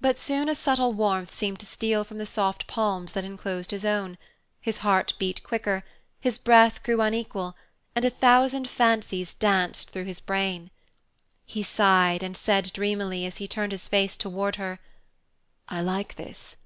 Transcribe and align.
But 0.00 0.18
soon 0.18 0.48
a 0.48 0.54
subtle 0.56 0.92
warmth 0.94 1.32
seemed 1.32 1.60
to 1.60 1.64
steal 1.66 2.02
from 2.02 2.18
the 2.18 2.26
soft 2.26 2.66
palms 2.66 3.12
that 3.12 3.24
enclosed 3.24 3.70
his 3.70 3.84
own, 3.84 4.18
his 4.60 4.78
heart 4.78 5.14
beat 5.16 5.44
quicker, 5.44 5.84
his 6.18 6.38
breath 6.38 6.82
grew 6.82 7.00
unequal, 7.00 7.54
and 7.94 8.04
a 8.04 8.10
thousand 8.10 8.68
fancies 8.68 9.32
danced 9.32 9.90
through 9.90 10.06
his 10.06 10.18
brain. 10.18 10.72
He 11.46 11.62
sighed, 11.62 12.24
and 12.24 12.36
said 12.36 12.72
dreamily, 12.72 13.24
as 13.26 13.36
he 13.36 13.46
turned 13.46 13.70
his 13.70 13.86
face 13.86 14.16
toward 14.16 14.56
her, 14.56 14.80
"I 15.68 15.82
like 15.82 16.16
this." 16.16 16.56